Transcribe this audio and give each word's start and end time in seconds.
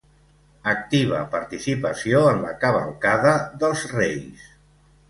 Activa 0.71 1.19
participació 1.35 2.25
en 2.33 2.43
la 2.47 2.57
Cavalcada 2.65 3.39
Dels 3.63 3.87
Reis. 3.97 4.53